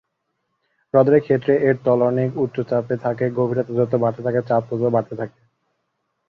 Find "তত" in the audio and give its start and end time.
4.69-4.81